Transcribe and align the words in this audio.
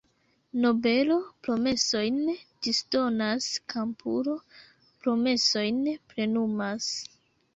Nobelo 0.61 1.17
promesojn 1.47 2.15
disdonas, 2.67 3.49
kampulo 3.73 4.35
promesojn 5.05 5.77
plenumas. 6.15 6.89